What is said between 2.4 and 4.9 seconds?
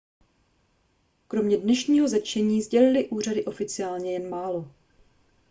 sdělily úřady oficiálně jen málo